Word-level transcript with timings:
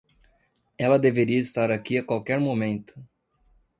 Ela 0.79 0.97
deveria 0.97 1.39
estar 1.39 1.69
aqui 1.69 1.95
a 1.99 2.03
qualquer 2.03 2.39
momento. 2.39 2.99